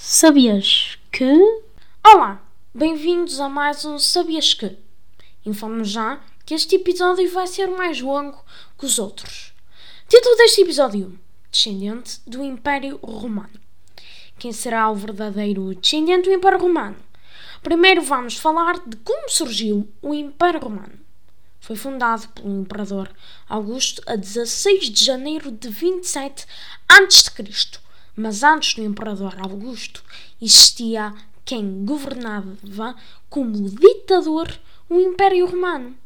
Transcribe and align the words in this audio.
Sabias 0.00 0.98
que? 1.10 1.32
Olá, 2.06 2.42
bem-vindos 2.74 3.40
a 3.40 3.48
mais 3.48 3.84
um 3.84 3.98
Sabias 3.98 4.54
que? 4.54 4.76
Informo 5.46 5.82
já 5.82 6.20
que 6.44 6.52
este 6.52 6.76
episódio 6.76 7.30
vai 7.32 7.46
ser 7.46 7.68
mais 7.68 8.00
longo 8.00 8.44
que 8.78 8.84
os 8.84 8.98
outros. 8.98 9.54
Título 10.08 10.36
deste 10.36 10.60
episódio: 10.60 11.18
Descendente 11.50 12.20
do 12.26 12.44
Império 12.44 12.98
Romano. 13.02 13.58
Quem 14.38 14.52
será 14.52 14.90
o 14.90 14.94
verdadeiro 14.94 15.74
descendente 15.74 16.28
do 16.28 16.34
Império 16.34 16.58
Romano? 16.58 16.96
Primeiro 17.62 18.02
vamos 18.02 18.36
falar 18.36 18.78
de 18.86 18.96
como 18.98 19.28
surgiu 19.28 19.88
o 20.02 20.12
Império 20.12 20.60
Romano. 20.60 20.99
Foi 21.60 21.76
fundado 21.76 22.28
pelo 22.28 22.60
Imperador 22.60 23.10
Augusto 23.48 24.02
a 24.06 24.16
16 24.16 24.90
de 24.90 25.04
janeiro 25.04 25.52
de 25.52 25.68
27 25.68 26.46
a.C 26.88 27.80
mas 28.16 28.42
antes 28.42 28.74
do 28.74 28.82
imperador 28.82 29.34
Augusto 29.40 30.04
existia 30.40 31.14
quem 31.44 31.84
governava 31.84 32.94
como 33.28 33.70
ditador 33.70 34.60
o 34.88 35.00
Império 35.00 35.46
Romano. 35.46 35.96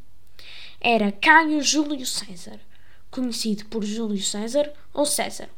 Era 0.81 1.11
Caio 1.11 1.63
Júlio 1.63 2.07
César, 2.07 2.61
conhecido 3.11 3.65
por 3.67 3.85
Júlio 3.85 4.23
César 4.23 4.73
ou 4.93 5.07
César, 5.07 5.49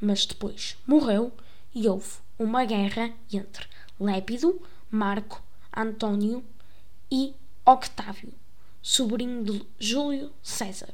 mas 0.00 0.26
depois 0.26 0.76
morreu 0.86 1.32
e 1.74 1.88
houve 1.88 2.16
uma 2.38 2.64
guerra 2.64 3.10
entre 3.32 3.66
Lépido, 3.98 4.60
Marco, 4.90 5.42
Antônio 5.74 6.44
e 7.10 7.32
Octávio, 7.64 8.34
sobrinho 8.82 9.44
de 9.44 9.64
Júlio 9.78 10.32
César. 10.42 10.92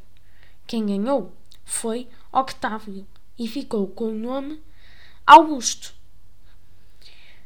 Quem 0.66 0.84
ganhou 0.84 1.32
foi 1.64 2.06
Octávio 2.30 3.06
e 3.38 3.48
ficou 3.48 3.88
com 3.88 4.10
o 4.10 4.14
nome 4.14 4.62
Augusto. 5.26 5.94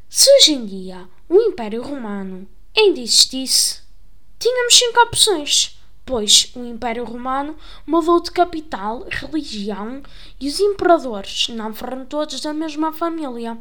Se 0.09 0.29
hoje 0.37 0.53
em 0.53 0.67
dia 0.67 1.09
o 1.29 1.41
Império 1.41 1.83
Romano 1.83 2.49
ainda 2.77 3.01
existisse, 3.01 3.83
tínhamos 4.39 4.75
cinco 4.75 5.01
opções, 5.01 5.81
pois 6.05 6.53
o 6.56 6.65
Império 6.65 7.05
Romano 7.05 7.56
mudou 7.87 8.21
de 8.21 8.31
capital, 8.31 9.06
religião 9.09 10.03
e 10.41 10.49
os 10.49 10.59
imperadores 10.59 11.49
não 11.49 11.73
foram 11.73 12.05
todos 12.05 12.41
da 12.41 12.53
mesma 12.53 12.93
família. 12.93 13.56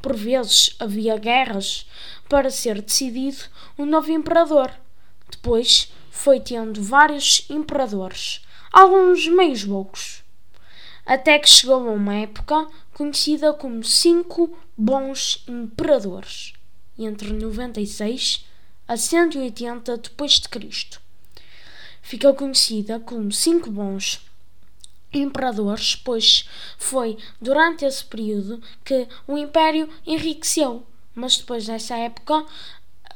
Por 0.00 0.16
vezes 0.16 0.74
havia 0.78 1.16
guerras 1.16 1.86
para 2.28 2.50
ser 2.50 2.80
decidido 2.80 3.44
um 3.76 3.84
novo 3.84 4.10
imperador. 4.10 4.72
Depois 5.30 5.92
foi 6.12 6.38
tendo 6.38 6.80
vários 6.82 7.46
imperadores, 7.48 8.42
alguns 8.70 9.26
meios 9.26 9.64
loucos 9.64 10.22
até 11.06 11.38
que 11.38 11.48
chegou 11.48 11.88
a 11.88 11.92
uma 11.92 12.14
época 12.14 12.68
conhecida 12.92 13.52
como 13.52 13.82
Cinco 13.82 14.56
Bons 14.76 15.42
Imperadores, 15.48 16.52
entre 16.98 17.32
96 17.32 18.44
a 18.86 18.96
180 18.96 19.96
depois 19.96 20.32
de 20.32 20.48
Cristo. 20.48 21.00
Ficou 22.02 22.34
conhecida 22.34 23.00
como 23.00 23.32
Cinco 23.32 23.70
Bons 23.70 24.20
Imperadores, 25.12 25.96
pois 25.96 26.48
foi 26.78 27.18
durante 27.40 27.84
esse 27.84 28.04
período 28.04 28.62
que 28.84 29.08
o 29.26 29.36
Império 29.36 29.88
enriqueceu, 30.06 30.86
mas 31.14 31.38
depois 31.38 31.66
dessa 31.66 31.96
época 31.96 32.46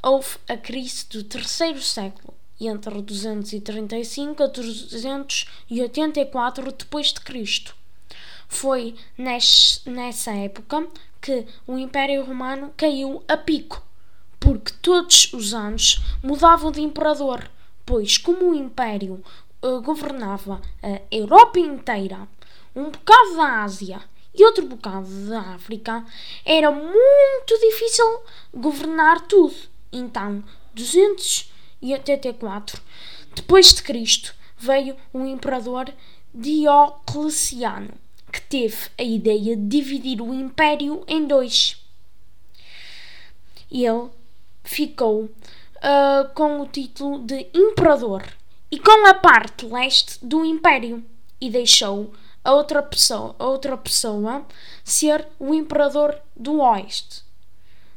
houve 0.02 0.39
a 0.48 0.56
crise 0.56 1.06
do 1.08 1.22
terceiro 1.22 1.80
século 1.80 2.36
entre 2.61 3.03
235 3.03 4.43
a 4.43 4.47
284 4.47 6.73
depois 6.73 7.13
de 7.13 7.20
Cristo. 7.20 7.77
Foi 8.48 8.95
nessa 9.19 10.33
época 10.33 10.86
que 11.20 11.45
o 11.67 11.77
Império 11.77 12.25
Romano 12.25 12.73
caiu 12.77 13.23
a 13.27 13.36
pico, 13.36 13.83
porque 14.39 14.73
todos 14.80 15.33
os 15.33 15.53
anos 15.53 16.01
mudavam 16.23 16.70
de 16.70 16.80
imperador, 16.80 17.51
pois 17.85 18.17
como 18.17 18.51
o 18.51 18.55
Império 18.55 19.20
uh, 19.63 19.80
governava 19.83 20.63
a 20.83 21.01
Europa 21.11 21.59
inteira, 21.59 22.29
um 22.75 22.91
bocado 22.91 23.36
da 23.36 23.64
Ásia 23.64 24.01
e 24.35 24.45
outro 24.45 24.67
bocado 24.67 25.09
da 25.29 25.41
África, 25.55 26.05
era 26.45 26.70
muito 26.70 27.59
difícil 27.59 28.05
governar 28.55 29.23
tudo. 29.23 29.57
Então, 29.91 30.45
284 31.81 32.81
depois 33.35 33.75
de 33.75 33.83
Cristo 33.83 34.35
veio 34.59 34.97
o 35.13 35.25
imperador 35.25 35.92
Diocleciano 36.35 37.95
que 38.33 38.41
teve 38.42 38.91
a 38.98 39.03
ideia 39.03 39.57
de 39.57 39.67
dividir 39.67 40.20
o 40.20 40.35
império 40.35 41.05
em 41.07 41.27
dois. 41.27 41.83
Ele 43.70 44.11
ficou 44.63 45.25
uh, 45.25 46.29
com 46.35 46.61
o 46.61 46.67
título 46.67 47.20
de 47.20 47.47
imperador 47.55 48.25
e 48.70 48.79
com 48.79 49.07
a 49.07 49.15
parte 49.15 49.67
leste 49.67 50.19
do 50.25 50.45
império 50.45 51.05
e 51.41 51.48
deixou 51.48 52.13
a 52.45 52.53
outra 52.53 52.83
pessoa, 52.83 53.35
a 53.39 53.47
outra 53.47 53.77
pessoa 53.77 54.47
ser 54.85 55.27
o 55.39 55.55
imperador 55.55 56.19
do 56.36 56.61
oeste. 56.61 57.23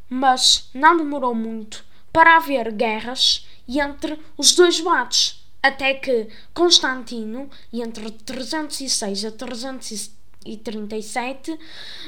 Mas 0.10 0.70
não 0.74 0.98
demorou 0.98 1.36
muito 1.36 1.86
para 2.12 2.38
haver 2.38 2.72
guerras 2.72 3.48
entre 3.78 4.18
os 4.38 4.56
dois 4.56 4.80
lados, 4.80 5.46
até 5.62 5.94
que 5.96 6.30
Constantino, 6.54 7.50
entre 7.74 8.10
306 8.10 9.26
a 9.26 9.32
307 9.32 10.20
e 10.46 10.56
37, 10.58 11.60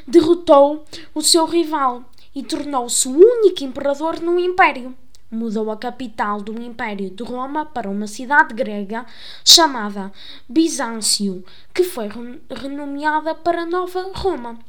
derrotou 0.07 0.85
o 1.13 1.21
seu 1.21 1.45
rival 1.45 2.05
e 2.33 2.41
tornou-se 2.41 3.07
o 3.07 3.11
único 3.11 3.63
imperador 3.63 4.19
no 4.21 4.39
império. 4.39 4.95
Mudou 5.29 5.69
a 5.71 5.77
capital 5.77 6.41
do 6.41 6.61
Império 6.61 7.09
de 7.09 7.23
Roma 7.23 7.65
para 7.65 7.89
uma 7.89 8.05
cidade 8.05 8.53
grega 8.53 9.05
chamada 9.45 10.11
Bizâncio, 10.47 11.45
que 11.73 11.85
foi 11.85 12.09
renomeada 12.49 13.33
para 13.33 13.65
Nova 13.65 14.11
Roma. 14.13 14.59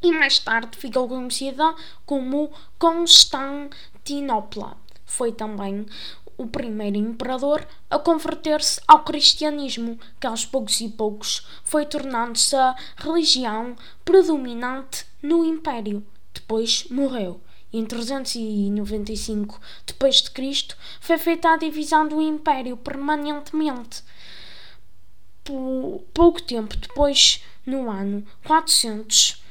E 0.00 0.12
mais 0.12 0.38
tarde 0.38 0.78
ficou 0.78 1.08
conhecida 1.08 1.74
como 2.06 2.52
Constantinopla. 2.78 4.76
Foi 5.04 5.32
também 5.32 5.86
o 6.36 6.46
primeiro 6.46 6.96
imperador 6.96 7.66
a 7.90 7.98
converter-se 7.98 8.80
ao 8.86 9.04
cristianismo, 9.04 9.98
que 10.20 10.26
aos 10.26 10.44
poucos 10.44 10.80
e 10.80 10.88
poucos 10.88 11.46
foi 11.62 11.86
tornando-se 11.86 12.56
a 12.56 12.74
religião 12.96 13.76
predominante 14.04 15.06
no 15.22 15.44
império. 15.44 16.04
Depois 16.34 16.86
morreu. 16.90 17.40
Em 17.72 17.86
395 17.86 19.58
depois 19.86 20.16
de 20.16 20.30
Cristo 20.30 20.76
foi 21.00 21.16
feita 21.16 21.48
a 21.50 21.56
divisão 21.56 22.06
do 22.06 22.20
império 22.20 22.76
permanentemente. 22.76 24.02
Pouco 26.12 26.42
tempo 26.42 26.76
depois, 26.76 27.42
no 27.64 27.90
ano 27.90 28.24
400, 28.44 29.41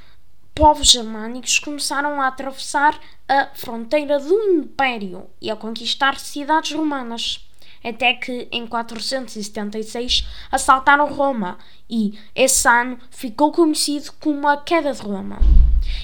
povos 0.54 0.92
germânicos 0.92 1.60
começaram 1.60 2.22
a 2.22 2.28
atravessar 2.28 3.00
a 3.28 3.48
fronteira 3.54 4.20
do 4.20 4.34
Império 4.34 5.30
e 5.42 5.50
a 5.50 5.56
conquistar 5.56 6.20
cidades 6.20 6.74
romanas. 6.74 7.48
Até 7.84 8.14
que 8.14 8.48
em 8.52 8.68
476 8.68 10.28
assaltaram 10.52 11.12
Roma 11.12 11.58
e 11.90 12.18
esse 12.36 12.68
ano 12.68 13.00
ficou 13.10 13.52
conhecido 13.52 14.12
como 14.20 14.48
a 14.48 14.58
Queda 14.58 14.94
de 14.94 15.02
Roma. 15.02 15.40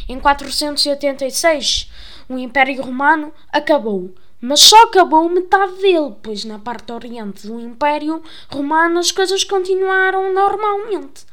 Em 0.10 0.20
486 0.20 1.92
o 2.30 2.38
Império 2.38 2.82
Romano 2.82 3.32
acabou, 3.52 4.16
mas 4.42 4.62
só 4.62 4.86
acabou 4.86 5.30
metade 5.30 5.74
dele, 5.82 6.16
pois 6.24 6.46
na 6.46 6.58
parte 6.58 6.92
oriente 6.92 7.46
do 7.46 7.60
Império 7.60 8.24
Romano 8.50 8.98
as 8.98 9.12
coisas 9.12 9.44
continuaram 9.44 10.34
normalmente 10.34 11.26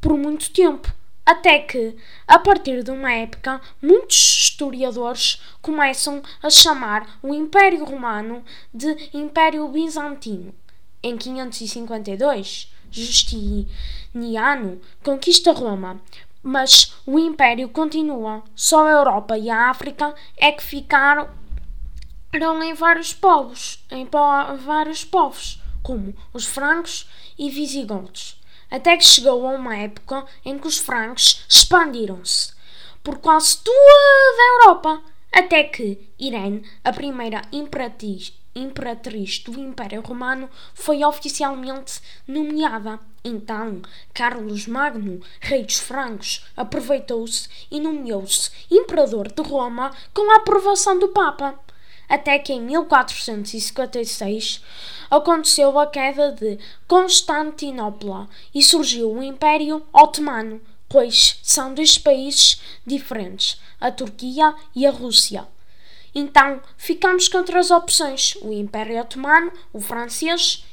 por 0.00 0.16
muito 0.16 0.50
tempo 0.50 0.95
até 1.26 1.58
que, 1.58 1.96
a 2.28 2.38
partir 2.38 2.84
de 2.84 2.92
uma 2.92 3.12
época, 3.12 3.60
muitos 3.82 4.16
historiadores 4.16 5.42
começam 5.60 6.22
a 6.40 6.48
chamar 6.48 7.18
o 7.20 7.34
Império 7.34 7.84
Romano 7.84 8.44
de 8.72 9.10
Império 9.12 9.66
Bizantino. 9.66 10.54
Em 11.02 11.16
552, 11.16 12.72
Justiniano 12.92 14.80
conquista 15.02 15.50
Roma, 15.50 16.00
mas 16.40 16.94
o 17.04 17.18
Império 17.18 17.68
continua. 17.70 18.44
Só 18.54 18.86
a 18.86 18.92
Europa 18.92 19.36
e 19.36 19.50
a 19.50 19.68
África 19.68 20.14
é 20.36 20.52
que 20.52 20.62
ficaram 20.62 21.28
em 22.62 22.72
vários 22.72 23.12
povos, 23.12 23.84
em 23.90 24.08
vários 24.64 25.04
povos, 25.04 25.60
como 25.82 26.14
os 26.32 26.44
francos 26.44 27.08
e 27.36 27.50
visigodos 27.50 28.38
até 28.70 28.96
que 28.96 29.04
chegou 29.04 29.46
a 29.46 29.50
uma 29.50 29.76
época 29.76 30.24
em 30.44 30.58
que 30.58 30.66
os 30.66 30.78
francos 30.78 31.44
expandiram-se 31.48 32.56
por 33.06 33.18
quase 33.18 33.58
toda 33.58 33.76
a 33.76 34.58
Europa, 34.58 35.00
até 35.32 35.62
que 35.62 36.10
Irene, 36.18 36.68
a 36.82 36.92
primeira 36.92 37.42
imperatriz, 37.52 38.32
imperatriz 38.52 39.38
do 39.38 39.60
Império 39.60 40.00
Romano, 40.00 40.50
foi 40.74 41.04
oficialmente 41.04 42.00
nomeada. 42.26 42.98
Então, 43.22 43.80
Carlos 44.12 44.66
Magno, 44.66 45.20
rei 45.40 45.62
dos 45.62 45.78
francos, 45.78 46.44
aproveitou-se 46.56 47.48
e 47.70 47.78
nomeou-se 47.78 48.50
imperador 48.68 49.30
de 49.30 49.42
Roma 49.42 49.94
com 50.12 50.28
a 50.32 50.38
aprovação 50.38 50.98
do 50.98 51.06
Papa. 51.08 51.56
Até 52.08 52.38
que 52.38 52.52
em 52.52 52.60
1456 52.60 54.62
aconteceu 55.10 55.78
a 55.78 55.86
queda 55.86 56.32
de 56.32 56.58
Constantinopla 56.86 58.28
e 58.54 58.62
surgiu 58.62 59.12
o 59.12 59.22
Império 59.22 59.84
Otomano, 59.92 60.60
pois 60.88 61.38
são 61.42 61.74
dois 61.74 61.98
países 61.98 62.60
diferentes, 62.86 63.60
a 63.80 63.90
Turquia 63.90 64.54
e 64.74 64.86
a 64.86 64.90
Rússia. 64.90 65.46
Então 66.14 66.62
ficamos 66.78 67.28
com 67.28 67.42
três 67.42 67.70
opções: 67.70 68.36
o 68.40 68.52
Império 68.52 69.00
Otomano, 69.00 69.52
o 69.72 69.80
francês, 69.80 70.64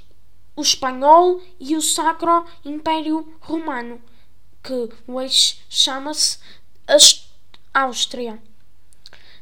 o 0.55 0.61
espanhol 0.61 1.41
e 1.59 1.75
o 1.75 1.81
Sacro 1.81 2.45
Império 2.63 3.35
Romano, 3.41 3.99
que 4.63 4.89
hoje 5.07 5.59
chama-se 5.67 6.37
Áustria. 7.73 8.41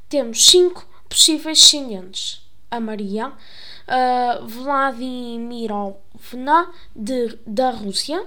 Temos 0.10 0.46
cinco 0.46 0.88
possíveis 1.12 1.60
descendentes: 1.60 2.42
a 2.72 2.80
Maria 2.80 3.28
uh, 3.28 4.48
Vladimirovna 4.48 6.72
de, 6.96 7.38
da 7.46 7.70
Rússia, 7.72 8.26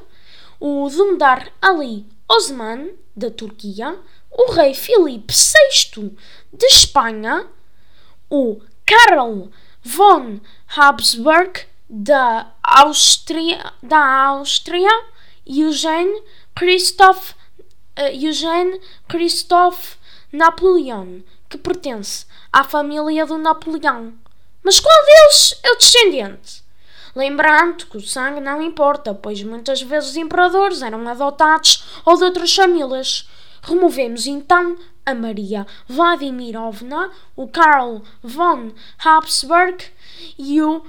o 0.61 0.87
Dundar 0.91 1.51
Ali 1.63 2.07
Osman 2.29 2.91
da 3.17 3.31
Turquia, 3.31 3.99
o 4.31 4.53
rei 4.53 4.75
Filipe 4.75 5.33
VI 5.33 6.15
de 6.53 6.67
Espanha, 6.67 7.47
o 8.29 8.61
Karl 8.85 9.49
von 9.83 10.41
Habsburg 10.77 11.67
da 11.89 12.53
Áustria, 12.63 13.73
da 13.83 14.27
Áustria. 14.29 14.91
Eugene 15.47 16.23
Christoph, 16.55 17.35
uh, 17.99 18.11
Eugene 18.13 18.79
Christoph 19.09 19.97
Napoleon, 20.33 21.23
que 21.55 21.59
pertence 21.59 22.27
à 22.53 22.65
família 22.65 23.25
do 23.25 23.39
Napoleão. 23.39 24.13
Mas 24.61 24.81
qual 24.81 25.05
deles 25.05 25.61
é 25.63 25.71
o 25.71 25.77
descendente? 25.77 26.65
Lembrando 27.15 27.87
que 27.87 27.97
o 27.97 28.01
sangue 28.01 28.41
não 28.41 28.61
importa, 28.61 29.15
pois 29.15 29.41
muitas 29.45 29.81
vezes 29.81 30.11
os 30.11 30.17
imperadores 30.17 30.83
eram 30.83 31.07
adotados 31.07 31.85
ou 32.05 32.17
de 32.17 32.25
outras 32.25 32.53
famílias. 32.53 33.29
Removemos 33.63 34.27
então 34.27 34.77
a 35.07 35.15
Maria 35.15 35.65
Vladimirovna, 35.87 37.13
o 37.37 37.47
Karl 37.47 38.03
von 38.21 38.73
Habsburg 38.99 39.85
e 40.37 40.61
o 40.61 40.83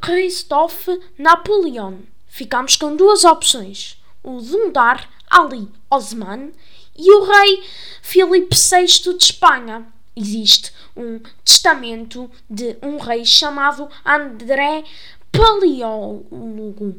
Christoph 0.00 0.86
Napoleon. 1.18 1.94
Ficamos 2.28 2.76
com 2.76 2.94
duas 2.94 3.24
opções: 3.24 4.00
o 4.22 4.40
Dundar 4.40 5.08
Ali 5.28 5.68
Osman 5.90 6.52
e 6.98 7.10
o 7.12 7.24
rei 7.24 7.62
Filipe 8.02 8.56
VI 8.56 8.86
de 9.16 9.24
Espanha. 9.24 9.86
Existe 10.16 10.72
um 10.96 11.20
testamento 11.44 12.28
de 12.50 12.76
um 12.82 12.98
rei 12.98 13.24
chamado 13.24 13.88
André 14.04 14.82
Paleólogo 15.32 16.98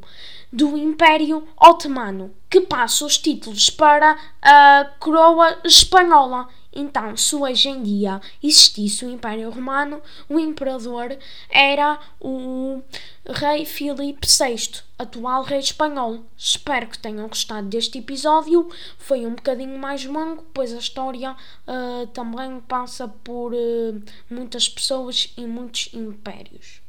do 0.51 0.77
Império 0.77 1.47
Otomano, 1.59 2.33
que 2.49 2.61
passa 2.61 3.05
os 3.05 3.17
títulos 3.17 3.69
para 3.69 4.17
a 4.41 4.89
coroa 4.99 5.59
espanhola. 5.63 6.47
Então, 6.71 7.17
se 7.17 7.35
hoje 7.35 7.69
em 7.69 7.81
dia 7.81 8.21
existisse 8.41 9.03
o 9.03 9.09
Império 9.09 9.49
Romano, 9.49 10.01
o 10.29 10.39
imperador 10.39 11.17
era 11.49 11.99
o 12.19 12.81
rei 13.27 13.65
Filipe 13.65 14.27
VI, 14.27 14.81
atual 14.97 15.43
rei 15.43 15.59
espanhol. 15.59 16.23
Espero 16.37 16.87
que 16.87 16.99
tenham 16.99 17.27
gostado 17.27 17.67
deste 17.67 17.97
episódio. 17.97 18.69
Foi 18.97 19.25
um 19.25 19.33
bocadinho 19.35 19.77
mais 19.79 20.05
longo, 20.05 20.45
pois 20.53 20.73
a 20.73 20.77
história 20.77 21.35
uh, 21.67 22.07
também 22.07 22.59
passa 22.61 23.07
por 23.07 23.53
uh, 23.53 24.01
muitas 24.29 24.69
pessoas 24.69 25.33
e 25.35 25.45
muitos 25.45 25.89
impérios. 25.93 26.81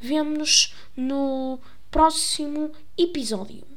Vemo-nos 0.00 0.74
no 0.96 1.60
próximo 1.90 2.72
episódio. 2.96 3.69